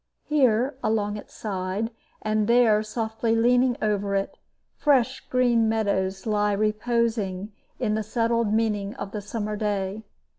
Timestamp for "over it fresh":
3.83-5.19